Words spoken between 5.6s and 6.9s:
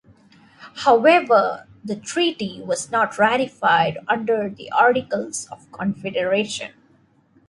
Confederation.